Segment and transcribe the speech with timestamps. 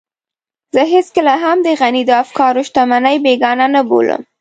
[0.73, 4.21] زه هېڅکله هم د غني د افکارو شتمنۍ بېګانه نه بولم.